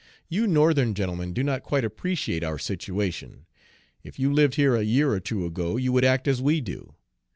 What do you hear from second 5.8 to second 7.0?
would act as we do.